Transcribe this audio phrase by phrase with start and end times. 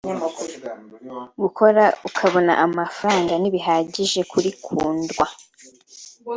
[1.41, 5.25] Gukora ukabona amafaranga ntibihagije kuri Kundwa